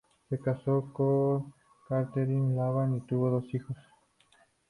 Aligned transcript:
Se 0.29 0.39
casó 0.39 0.91
con 0.93 1.53
Catherine 1.87 2.55
Lavalle 2.55 2.97
y 2.97 3.01
tuvo 3.01 3.29
dos 3.29 3.43
hijos. 3.53 3.77